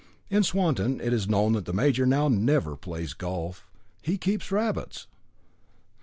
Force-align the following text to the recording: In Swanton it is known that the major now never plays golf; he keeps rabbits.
In 0.31 0.41
Swanton 0.41 0.99
it 0.99 1.13
is 1.13 1.29
known 1.29 1.53
that 1.53 1.65
the 1.65 1.73
major 1.73 2.07
now 2.07 2.27
never 2.27 2.75
plays 2.75 3.13
golf; 3.13 3.67
he 4.01 4.17
keeps 4.17 4.51
rabbits. 4.51 5.05